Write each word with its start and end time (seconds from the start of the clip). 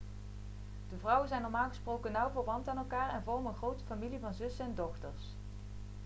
de 0.89 0.95
vrouwen 0.97 1.27
zijn 1.27 1.41
normaal 1.41 1.67
gesproken 1.69 2.11
nauw 2.11 2.29
verwant 2.29 2.67
aan 2.67 2.77
elkaar 2.77 3.13
en 3.13 3.23
vormen 3.23 3.51
een 3.51 3.57
grote 3.57 3.83
familie 3.83 4.19
van 4.19 4.33
zussen 4.33 4.65
en 4.65 4.75
dochters 4.75 5.33